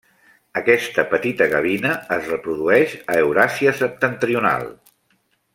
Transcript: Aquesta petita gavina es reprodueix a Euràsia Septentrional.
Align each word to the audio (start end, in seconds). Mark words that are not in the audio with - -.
Aquesta 0.61 1.03
petita 1.11 1.47
gavina 1.51 1.91
es 2.17 2.31
reprodueix 2.33 2.97
a 3.17 3.21
Euràsia 3.27 3.77
Septentrional. 3.85 4.71